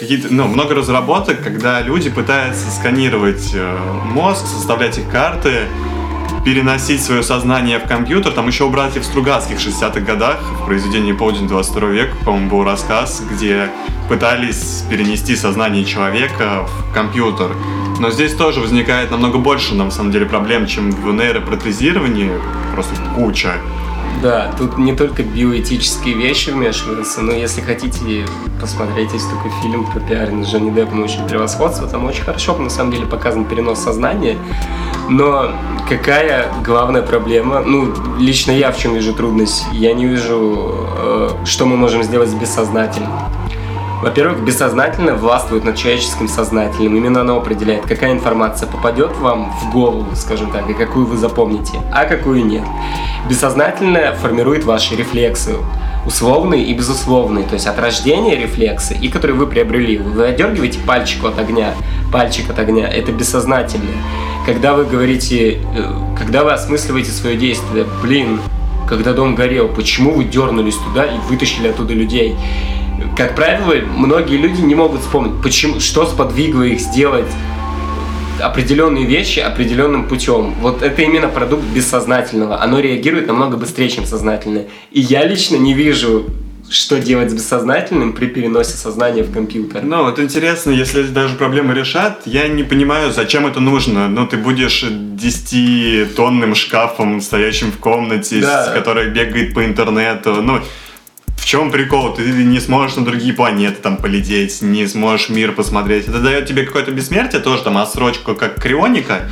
[0.00, 5.66] какие-то, ну, много разработок, когда люди пытаются сканировать э, мозг, составлять их карты,
[6.42, 8.32] переносить свое сознание в компьютер.
[8.32, 12.64] Там еще у братьев Стругацких в 60-х годах в произведении «Полдень 22 века», по-моему, был
[12.64, 13.70] рассказ, где
[14.08, 17.50] пытались перенести сознание человека в компьютер.
[17.98, 22.32] Но здесь тоже возникает намного больше, на самом деле, проблем, чем в нейропротезировании.
[22.72, 23.52] Просто куча.
[24.22, 28.26] Да, тут не только биоэтические вещи вмешиваются, но если хотите
[28.60, 32.68] посмотреть, есть такой фильм про пиаринг с Джонни Деппом «Очень превосходство», там очень хорошо, на
[32.68, 34.36] самом деле, показан перенос сознания,
[35.08, 35.52] но
[35.88, 37.60] какая главная проблема?
[37.60, 39.64] Ну, лично я в чем вижу трудность?
[39.72, 43.10] Я не вижу, э, что мы можем сделать с бессознательным.
[44.02, 46.96] Во-первых, бессознательное властвует над человеческим сознательным.
[46.96, 51.78] Именно оно определяет, какая информация попадет вам в голову, скажем так, и какую вы запомните,
[51.92, 52.64] а какую нет.
[53.28, 55.56] Бессознательное формирует ваши рефлексы,
[56.06, 59.98] условные и безусловные, то есть от рождения рефлексы, и которые вы приобрели.
[59.98, 61.74] Вы отдергиваете пальчик от огня,
[62.10, 63.98] пальчик от огня, это бессознательное.
[64.46, 68.40] Когда вы говорите, э, когда вы осмысливаете свое действие, блин,
[68.88, 72.34] когда дом горел, почему вы дернулись туда и вытащили оттуда людей?
[73.16, 77.30] Как правило, многие люди не могут вспомнить, почему, что сподвигло их сделать
[78.40, 80.54] определенные вещи определенным путем.
[80.60, 82.62] Вот это именно продукт бессознательного.
[82.62, 84.68] Оно реагирует намного быстрее, чем сознательное.
[84.90, 86.26] И я лично не вижу
[86.70, 89.82] что делать с бессознательным при переносе сознания в компьютер.
[89.82, 94.08] Ну, вот интересно, если даже проблемы решат, я не понимаю, зачем это нужно.
[94.08, 98.66] Ну, ты будешь 10-тонным шкафом, стоящим в комнате, да.
[98.66, 100.42] с, который бегает по интернету.
[100.42, 100.60] Ну,
[101.40, 102.12] в чем прикол?
[102.12, 106.06] Ты не сможешь на другие планеты там полететь, не сможешь мир посмотреть.
[106.06, 109.22] Это дает тебе какое-то бессмертие, тоже там отсрочку, как крионика.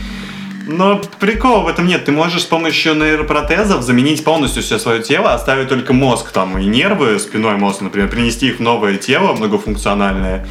[0.66, 2.06] Но прикола в этом нет.
[2.06, 6.64] Ты можешь с помощью нейропротезов заменить полностью все свое тело, оставить только мозг там и
[6.64, 10.46] нервы, спиной мозг, например, принести их в новое тело многофункциональное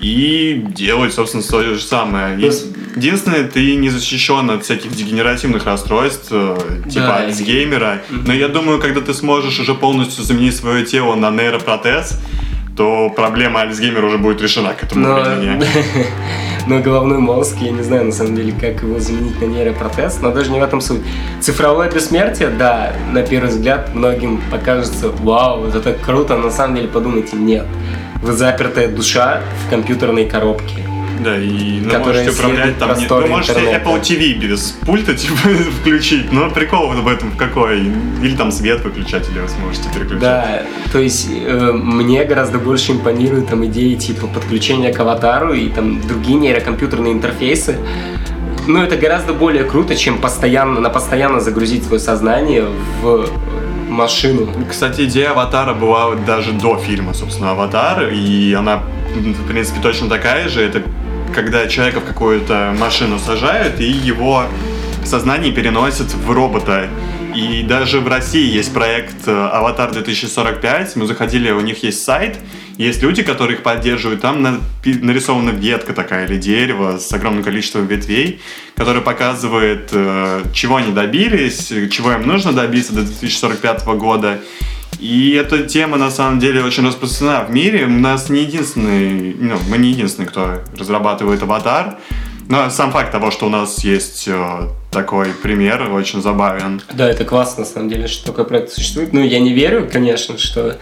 [0.00, 2.38] и делать, собственно, то же самое.
[2.96, 6.56] Единственное, ты не защищен от всяких дегенеративных расстройств, э,
[6.88, 8.02] типа да, Альцгеймера.
[8.10, 12.18] Но я думаю, когда ты сможешь уже полностью заменить свое тело на нейропротез,
[12.76, 15.66] то проблема Альцгеймера уже будет решена к этому но, времени.
[16.68, 20.30] Но головной мозг, я не знаю, на самом деле, как его заменить на нейропротез, но
[20.30, 21.00] даже не в этом суть.
[21.40, 26.76] Цифровое бессмертие, да, на первый взгляд многим покажется, вау, это так круто, но на самом
[26.76, 27.66] деле подумайте, нет.
[28.22, 30.88] Вы запертая душа в компьютерной коробке.
[31.20, 32.96] Да, и ну, можете управлять там...
[32.96, 33.90] Не, ну, можете интернета.
[33.90, 35.34] Apple TV без пульта типа
[35.80, 37.80] включить, но прикол в этом какой?
[38.22, 40.20] Или там свет выключать, или вы сможете переключать.
[40.20, 45.68] Да, то есть э, мне гораздо больше импонируют там идеи типа подключения к аватару и
[45.68, 47.78] там другие нейрокомпьютерные интерфейсы.
[48.66, 52.66] Но это гораздо более круто, чем постоянно, на постоянно загрузить свое сознание
[53.02, 53.26] в
[53.88, 54.48] машину.
[54.68, 58.82] Кстати, идея аватара была даже до фильма, собственно, аватар, и она
[59.14, 60.62] в принципе, точно такая же.
[60.62, 60.82] Это
[61.34, 64.44] когда человека в какую-то машину сажают, и его
[65.04, 66.88] сознание переносят в робота.
[67.34, 70.92] И даже в России есть проект «Аватар 2045».
[70.96, 72.36] Мы заходили, у них есть сайт,
[72.78, 74.20] есть люди, которые их поддерживают.
[74.20, 78.40] Там нарисована ветка такая или дерево с огромным количеством ветвей,
[78.76, 84.38] которое показывает, э, чего они добились, чего им нужно добиться до 2045 года.
[85.00, 87.86] И эта тема, на самом деле, очень распространена в мире.
[87.86, 91.98] У нас не единственный, ну, мы не единственные, кто разрабатывает аватар.
[92.48, 96.80] Но сам факт того, что у нас есть э, такой пример, очень забавен.
[96.94, 99.12] Да, это классно, на самом деле, что такой проект существует.
[99.12, 100.78] Ну, я не верю, конечно, что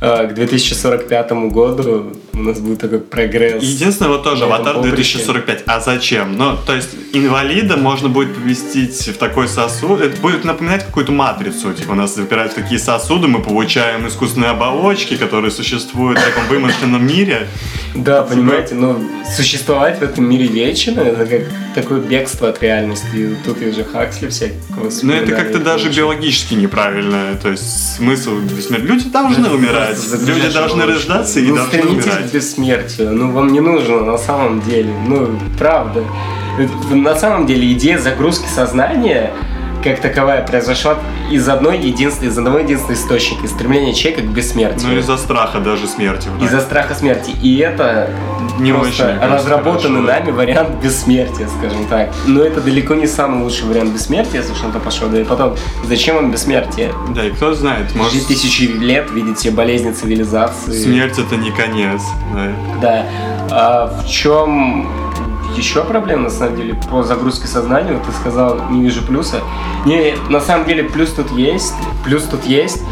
[0.00, 3.62] к 2045 году у нас будет такой прогресс.
[3.62, 5.62] Единственное, вот тоже аватар 2045.
[5.66, 6.36] А зачем?
[6.36, 10.00] Ну, то есть инвалида можно будет поместить в такой сосуд.
[10.00, 11.72] Это будет напоминать какую-то матрицу.
[11.72, 16.46] Типа у нас запирают в такие сосуды, мы получаем искусственные оболочки, которые существуют в таком
[16.48, 17.48] вымышленном мире.
[17.94, 19.00] Да, понимаете, но
[19.36, 21.42] существовать в этом мире вечно, это как
[21.74, 23.06] такое бегство от реальности.
[23.14, 27.36] И тут и уже Хаксли всякого Ну, это как-то даже биологически неправильно.
[27.40, 29.98] То есть смысл Люди должны умирать.
[30.26, 32.30] Люди должны рождаться и ну, должны умирать.
[32.30, 33.12] к бессмертию.
[33.12, 34.92] Ну, вам не нужно на самом деле.
[35.06, 36.04] Ну, правда.
[36.90, 39.32] На самом деле идея загрузки сознания
[39.84, 40.98] как таковая произошла
[41.30, 44.90] из одной единственной, из одного единственного источника, из стремления человека к бессмертию.
[44.90, 46.28] Ну, из-за страха даже смерти.
[46.40, 46.46] Да?
[46.46, 47.32] Из-за страха смерти.
[47.42, 48.10] И это
[48.58, 50.32] не просто очень, разработанный хорошо, нами да.
[50.32, 52.10] вариант бессмертия, скажем так.
[52.26, 55.08] Но это далеко не самый лучший вариант бессмертия, если что-то пошло.
[55.08, 56.92] Да и потом, зачем вам бессмертие?
[57.14, 58.14] Да, и кто знает, может...
[58.14, 60.72] Жить тысячи лет, видеть все болезни цивилизации.
[60.72, 62.00] Смерть это не конец,
[62.32, 62.52] да.
[62.80, 63.06] Да.
[63.50, 64.88] А в чем
[65.58, 67.92] еще проблем, на самом деле, по загрузке сознания.
[67.92, 69.40] Вот ты сказал, не вижу плюса.
[69.86, 71.74] Не, на самом деле, плюс тут есть.
[72.04, 72.82] Плюс тут есть.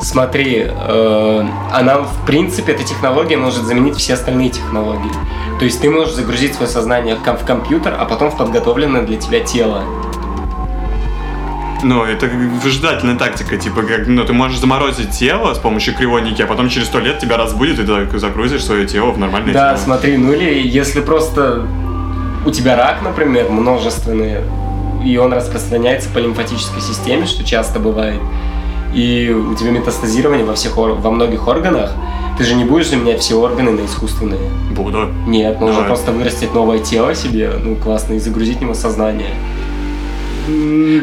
[0.00, 5.10] Смотри, э, она, в принципе, эта технология может заменить все остальные технологии.
[5.58, 9.40] То есть ты можешь загрузить свое сознание в компьютер, а потом в подготовленное для тебя
[9.40, 9.82] тело.
[11.82, 16.46] Ну, это выжидательная тактика, типа, как, ну, ты можешь заморозить тело с помощью кривоники, а
[16.46, 19.72] потом через сто лет тебя разбудит, и ты загрузишь свое тело в нормальное да, тело.
[19.72, 21.66] Да, смотри, ну или если просто
[22.48, 24.38] у тебя рак, например, множественный,
[25.04, 28.20] и он распространяется по лимфатической системе, что часто бывает,
[28.94, 31.92] и у тебя метастазирование во, всех, во многих органах,
[32.38, 34.40] ты же не будешь заменять все органы на искусственные.
[34.70, 35.08] Буду.
[35.26, 35.88] Нет, нужно Давай.
[35.88, 39.30] просто вырастить новое тело себе, ну классно, и загрузить в него сознание.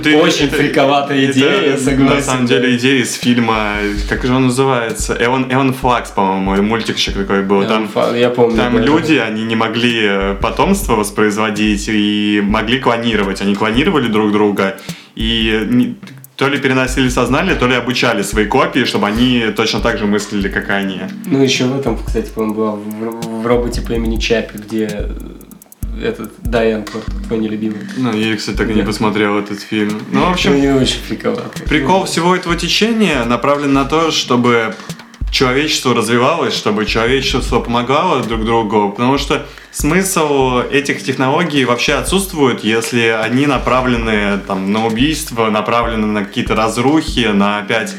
[0.03, 2.15] Ты- Очень это- фриковатая это, идея, я согласен.
[2.15, 3.73] На самом деле идея из фильма,
[4.09, 5.15] как же он называется?
[5.19, 7.63] Эван, Эван Флакс, по-моему, мультик еще такой был.
[7.67, 8.57] Там, я помню.
[8.57, 8.81] там да.
[8.81, 13.41] люди, они не могли э, потомство воспроизводить и могли клонировать.
[13.41, 14.77] Они клонировали друг друга
[15.15, 15.95] и
[16.35, 20.49] то ли переносили сознание, то ли обучали свои копии, чтобы они точно так же мыслили,
[20.49, 20.99] как они.
[21.25, 25.09] Ну, еще в этом, кстати, по-моему, была в, в роботе по имени Чапи, где
[26.03, 27.79] этот Дайан Порт, твой нелюбимый.
[27.97, 30.01] Ну, я, кстати, так и не посмотрел этот фильм.
[30.11, 31.65] Ну, в Ну, общем, не очень фриковатый.
[31.67, 34.75] Прикол всего этого течения направлен на то, чтобы
[35.31, 43.07] человечество развивалось, чтобы человечество помогало друг другу, потому что смысл этих технологий вообще отсутствует, если
[43.07, 47.93] они направлены там, на убийство, направлены на какие-то разрухи, на опять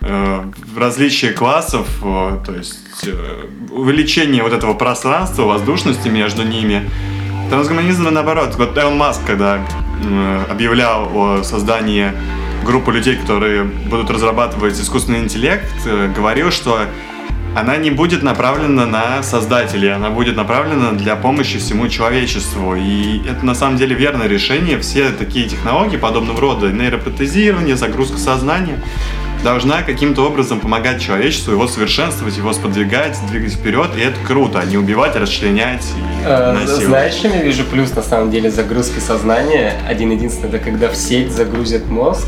[0.00, 0.44] э,
[0.76, 6.90] различие классов, э, то есть э, увеличение вот этого пространства, воздушности между ними.
[7.52, 8.54] Трансгуманизм наоборот.
[8.56, 9.60] Вот Элон Маск, когда
[10.48, 12.10] объявлял о создании
[12.64, 16.80] группы людей, которые будут разрабатывать искусственный интеллект, э, говорил, что
[17.54, 22.74] она не будет направлена на создателей, она будет направлена для помощи всему человечеству.
[22.74, 24.78] И это на самом деле верное решение.
[24.78, 28.82] Все такие технологии подобного рода, нейропротезирование, загрузка сознания,
[29.42, 33.90] должна каким-то образом помогать человечеству, его совершенствовать, его сподвигать, двигать вперед.
[33.96, 36.86] И это круто, а не убивать, расчленять и Э, насиловать.
[36.86, 39.74] Знаешь, чем я вижу плюс на самом деле загрузки сознания?
[39.88, 42.26] Один единственный, это когда в сеть загрузят мозг,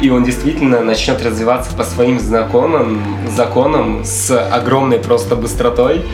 [0.00, 3.00] и он действительно начнет развиваться по своим законам,
[3.34, 6.04] законам с огромной просто быстротой.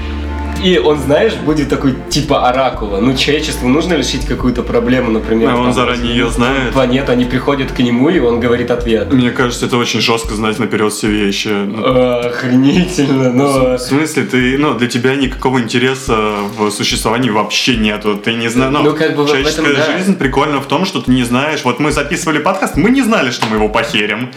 [0.62, 2.98] И он, знаешь, будет такой типа оракула.
[3.00, 5.50] Ну, человечеству нужно решить какую-то проблему, например.
[5.50, 6.72] А он там, заранее её знает.
[6.72, 9.12] Планета, они приходят к нему, и он говорит ответ.
[9.12, 11.48] Мне кажется, это очень жестко знать наперед все вещи.
[11.48, 13.76] Ну, Э, Охренительно, но...
[13.76, 16.16] В смысле, ты, ну, для тебя никакого интереса
[16.56, 18.16] в существовании вообще нету.
[18.16, 19.98] Ты не знаешь, ну, Ну, как бы человеческая этом, да.
[19.98, 21.60] жизнь прикольна в том, что ты не знаешь.
[21.64, 24.30] Вот мы записывали подкаст, мы не знали, что мы его похерим.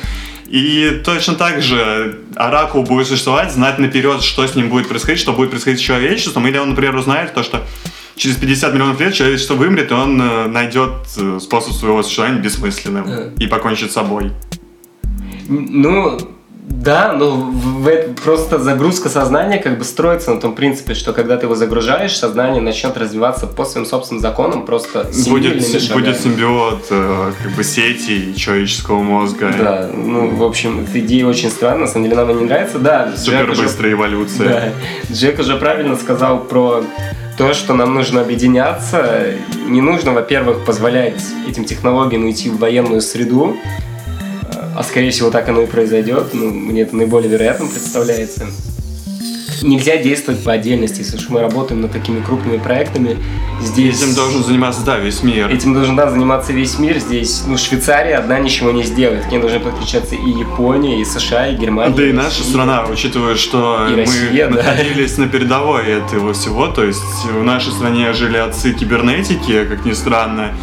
[0.51, 5.31] И точно так же Оракул будет существовать, знать наперед, что с ним будет происходить, что
[5.31, 6.45] будет происходить с человечеством.
[6.45, 7.65] Или он, например, узнает то, что
[8.17, 13.05] через 50 миллионов лет человечество вымрет, и он э, найдет э, способ своего существования бессмысленным
[13.07, 13.31] Э.
[13.39, 14.31] и покончит с собой.
[15.47, 16.19] Ну,
[16.71, 21.55] да, в- просто загрузка сознания как бы строится на том принципе, что когда ты его
[21.55, 25.93] загружаешь, сознание начнет развиваться по своим собственным законам, просто Будет, шагами.
[26.01, 29.53] будет симбиот э, как бы сети человеческого мозга.
[29.57, 32.79] Да, ну, в общем, эта идея очень странная, на самом деле она мне не нравится.
[32.79, 34.47] Да, Супер Джек уже- эволюция.
[34.49, 36.83] Да, Джек уже правильно сказал про
[37.37, 39.25] то, что нам нужно объединяться.
[39.67, 43.55] Не нужно, во-первых, позволять этим технологиям уйти в военную среду,
[44.75, 46.33] а скорее всего так оно и произойдет.
[46.33, 48.47] Ну, мне это наиболее вероятным представляется.
[49.63, 53.17] Нельзя действовать по отдельности, если уж мы работаем над такими крупными проектами.
[53.61, 55.51] Здесь Этим должен заниматься, да, весь мир.
[55.51, 56.97] Этим должен да, заниматься весь мир.
[56.97, 59.25] Здесь, ну, Швейцария одна ничего не сделает.
[59.25, 61.95] К ней должны подключаться и Япония, и США, и Германия.
[61.95, 62.45] Да и и наша Россия.
[62.49, 64.55] страна, учитывая, что И мы Россия, да.
[64.55, 69.93] находились на передовой этого всего, то есть в нашей стране жили отцы кибернетики, как ни
[69.93, 70.55] странно,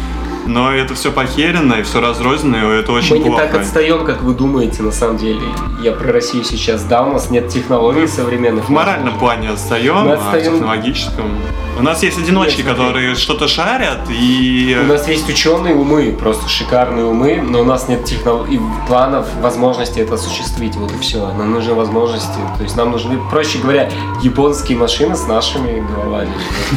[0.45, 3.43] но это все похерено и все разрознено, и это очень Мы не плохо.
[3.47, 5.41] так отстаем, как вы думаете, на самом деле.
[5.81, 6.83] Я про Россию сейчас.
[6.83, 8.65] Да, у нас нет технологий современных.
[8.65, 10.53] В моральном плане отстаем, Мы а в отстаем.
[10.53, 11.37] технологическом...
[11.77, 14.77] У нас есть одиночки, Нет, которые что-то шарят, и...
[14.83, 19.27] У нас есть ученые умы, просто шикарные умы, но у нас нет технологий, и планов,
[19.41, 20.75] возможности это осуществить.
[20.75, 21.31] Вот и все.
[21.37, 22.37] Нам нужны возможности.
[22.57, 23.89] То есть нам нужны, проще говоря,
[24.21, 26.31] японские машины с нашими головами.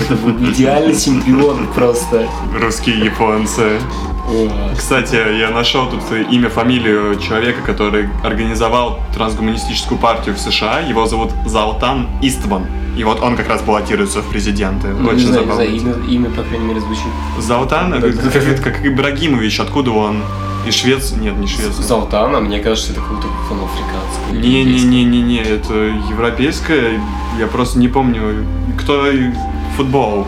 [0.04, 2.28] Это был идеальный симбион просто.
[2.60, 3.51] Русские японцы.
[3.58, 4.74] О.
[4.76, 10.80] Кстати, я нашел тут имя, фамилию человека, который организовал трансгуманистическую партию в США.
[10.80, 12.66] Его зовут Залтан Истван.
[12.96, 14.88] И вот он как раз баллотируется в президенты.
[14.88, 15.62] Ну, Очень знаю, забавно.
[15.62, 17.06] имя, имя, по крайней мере, звучит.
[17.38, 18.30] Залтан, Да, да.
[18.30, 20.22] как, как Ибрагимович, откуда он?
[20.66, 21.16] Из Швеции?
[21.16, 21.82] Нет, не Швеция.
[21.82, 24.40] Золтана, мне кажется, это какое-то африканское.
[24.40, 25.74] Не-не-не-не-не, это
[26.08, 27.00] европейское.
[27.38, 28.46] Я просто не помню,
[28.78, 29.32] кто и
[29.76, 30.26] футбол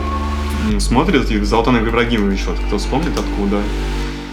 [0.78, 1.30] смотрит.
[1.30, 3.60] И Залтан Ибрагимович, вот кто вспомнит откуда.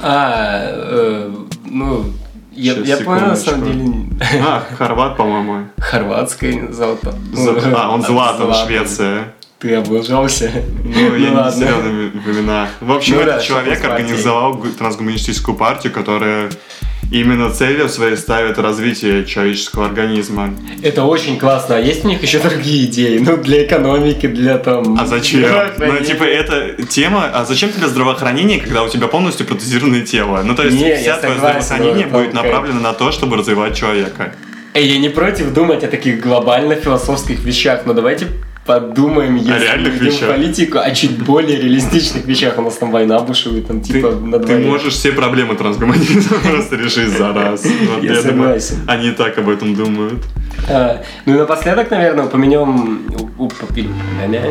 [0.01, 1.31] А, э,
[1.65, 2.05] ну,
[2.53, 3.93] я, Щас, я понял, на самом деле,
[4.45, 5.67] А, Хорват, по-моему.
[5.77, 7.15] хорватское золото.
[7.33, 8.65] За- А, он Златан, Златан.
[8.67, 9.33] Швеция.
[9.59, 10.51] Ты облажался?
[10.83, 11.51] Ну, я не ладно.
[11.51, 12.69] силен в именах.
[12.81, 13.91] В общем, Ну этот да, человек партией.
[13.93, 16.49] организовал гу- трансгуманистическую партию, которая
[17.09, 20.53] именно целью своей ставит развитие человеческого организма.
[20.83, 21.77] Это очень классно.
[21.77, 23.17] А есть у них еще другие идеи?
[23.17, 24.97] Ну, для экономики, для там...
[24.99, 25.43] А зачем?
[25.77, 30.41] Ну, типа, это тема, а зачем тебе здравоохранение, когда у тебя полностью протезированное тело?
[30.43, 33.75] Ну, то есть, Не, вся твое согласен, здравоохранение будет там направлено на то, чтобы развивать
[33.75, 34.35] человека.
[34.73, 38.27] Эй, я не против думать о таких глобально-философских вещах, но давайте
[38.65, 40.29] подумаем, если реальных идем в вещах.
[40.29, 42.57] политику, о чуть более реалистичных вещах.
[42.57, 44.65] У нас там война бушует, там Ты, типа на ты дворе.
[44.67, 47.63] можешь все проблемы трансгуманизма просто решить за раз.
[47.65, 48.75] Вот Я думаю, согласен.
[48.87, 50.23] Они и так об этом думают.
[50.69, 53.01] А, ну и напоследок, наверное, упомянем,
[53.37, 54.41] упомянем, я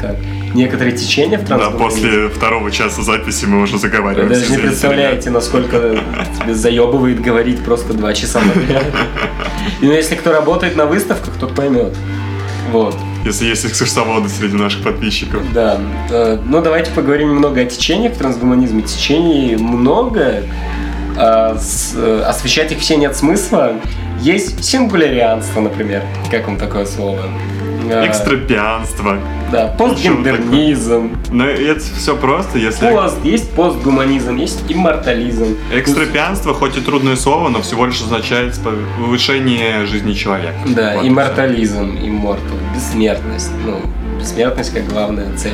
[0.00, 0.16] как,
[0.54, 2.00] некоторые течения в Да, трансгуманизме.
[2.10, 4.28] после второго часа записи мы уже Вы заговариваем.
[4.28, 5.98] даже не представляете, насколько
[6.40, 8.40] тебе заебывает говорить просто два часа.
[9.80, 11.96] И ну, если кто работает на выставках, тот поймет.
[12.70, 12.94] Вот,
[13.24, 15.40] Если есть экскурсоводы среди наших подписчиков.
[15.52, 15.80] да.
[16.10, 18.82] Э, Ну, давайте поговорим немного о течениях в трансгуманизме.
[18.82, 20.42] Течений много,
[21.16, 21.56] а
[21.94, 23.76] э, освещать их все нет смысла.
[24.24, 26.02] Есть сингулярианство, например.
[26.30, 27.24] Как вам такое слово?
[27.90, 29.18] Э, Экстрапианство.
[29.52, 31.10] Да, постгендернизм.
[31.30, 32.88] Но это все просто, если...
[32.90, 35.58] Пост, есть постгуманизм, есть иммортализм.
[35.70, 38.58] Экстрапианство, хоть и трудное слово, но всего лишь означает
[38.98, 40.56] повышение жизни человека.
[40.68, 43.50] Да, Вот иммортализм, иммортал, бессмертность.
[43.66, 43.82] Ну,
[44.18, 45.52] бессмертность как главная цель.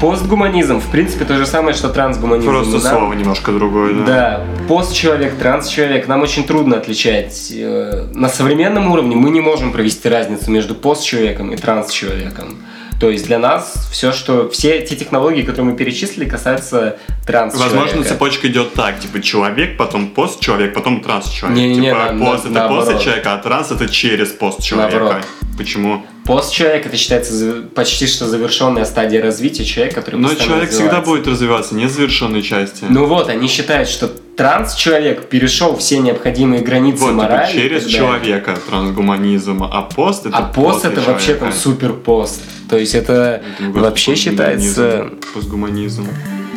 [0.00, 2.48] Постгуманизм, в принципе, то же самое, что трансгуманизм.
[2.48, 4.04] Просто Нам- слово немножко другое, да.
[4.06, 7.52] Да, постчеловек, трансчеловек, нам очень трудно отличать.
[7.54, 12.56] э, На современном уровне мы не можем провести разницу между постчеловеком и трансчеловеком.
[12.98, 17.74] То есть для нас все, что все эти технологии, которые мы перечислили, касаются трансчеловека.
[17.76, 21.56] Возможно, цепочка идет так, типа человек, потом пост-человек, потом транс-человек.
[21.56, 24.98] Не-не-не, типа на- пост на- это после человека, а транс это через пост-человека.
[24.98, 25.24] Наоборот.
[25.60, 26.02] Почему?
[26.24, 31.74] Постчеловек это считается почти что завершенная стадия развития человека, который Но человек всегда будет развиваться,
[31.74, 32.86] незавершенной части.
[32.88, 37.52] Ну вот, они считают, что транс-человек перешел все необходимые границы вот, типа, морали.
[37.52, 41.58] через человека трансгуманизм, а пост это А пост это вообще там человека.
[41.60, 42.40] супер пост.
[42.70, 45.10] То есть это Это вообще считается...
[45.34, 46.06] Постгуманизм.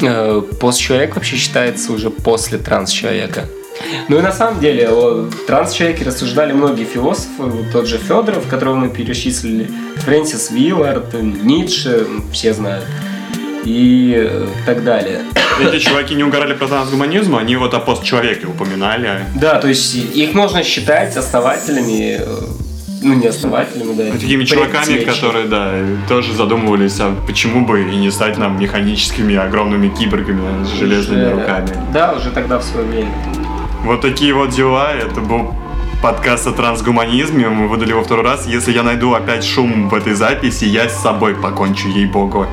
[0.01, 3.49] э, Пост-человек вообще считается уже после транс-человека.
[4.07, 8.75] Ну и на самом деле о транс-человеке рассуждали многие философы, вот тот же Федоров, которого
[8.75, 12.85] мы перечислили, Фрэнсис Виллард, Ницше, все знают,
[13.65, 15.21] и э, так далее.
[15.61, 19.19] Эти чуваки не угорали про трансгуманизм, они вот о пост-человеке упоминали.
[19.35, 22.25] Да, то есть их можно считать основателями, э,
[23.03, 24.11] ну не основателями, да.
[24.11, 25.73] Такими чуваками, которые, да,
[26.09, 31.35] тоже задумывались, а почему бы и не стать нам механическими огромными киборгами с железными Уже-
[31.35, 31.69] руками.
[31.93, 33.11] Да, уже тогда в свое время.
[33.83, 34.93] Вот такие вот дела.
[34.93, 35.53] Это был
[36.01, 37.49] подкаст о трансгуманизме.
[37.49, 38.47] Мы выдали его второй раз.
[38.47, 42.47] Если я найду опять шум в этой записи, я с собой покончу, ей-богу.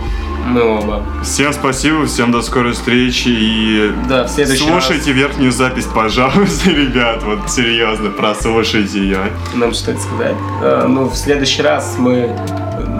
[0.47, 1.05] Мы оба.
[1.23, 7.23] Всем спасибо, всем до скорой встречи и Да, в слушайте верхнюю запись, пожалуйста, ребят.
[7.23, 9.19] Вот серьезно, прослушайте ее.
[9.19, 10.37] раз нам что-то сказать.
[10.63, 12.37] Э, ну, в следующий раз мы,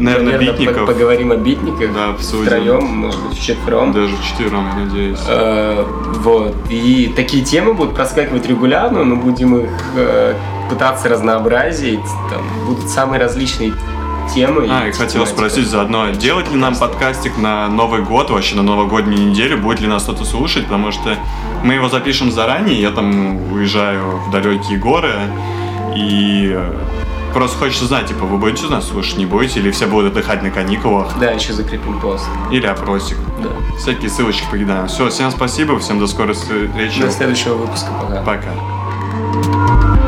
[0.01, 0.87] Наверное, по- битников.
[0.87, 1.93] поговорим о битниках.
[1.93, 2.47] Да, обсудим.
[2.47, 3.93] Втроем, может быть, вчетвером.
[3.93, 5.19] Даже четвером, надеюсь.
[5.29, 5.85] Э,
[6.23, 6.55] вот.
[6.71, 10.35] И такие темы будут проскакивать регулярно, мы будем их э,
[10.69, 12.01] пытаться разнообразить.
[12.31, 13.73] Там будут самые различные
[14.35, 14.67] темы.
[14.71, 19.31] А, и хотел спросить заодно, делать ли нам подкастик на Новый год, вообще на новогоднюю
[19.31, 21.17] неделю, будет ли нас кто-то слушать, потому что
[21.65, 25.13] мы его запишем заранее, я там уезжаю в далекие горы,
[25.97, 26.73] и э,
[27.33, 30.51] просто хочется знать, типа, вы будете нас слушать, не будете, или все будут отдыхать на
[30.51, 32.25] каникулах, Да, еще закрепим пост.
[32.51, 33.17] или опросик.
[33.43, 33.51] Да.
[33.79, 34.87] Всякие ссылочки покидаем.
[34.89, 37.01] Все, всем спасибо, всем до скорой встречи.
[37.03, 37.89] До следующего выпуска.
[38.01, 38.23] Пока.
[38.23, 40.00] Пока.